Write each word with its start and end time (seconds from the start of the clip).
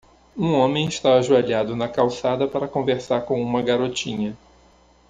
Um 0.35 0.55
homem 0.55 0.87
está 0.87 1.13
ajoelhado 1.19 1.75
na 1.75 1.87
calçada 1.87 2.47
para 2.47 2.67
conversar 2.67 3.21
com 3.21 3.39
uma 3.39 3.61
garotinha. 3.61 4.35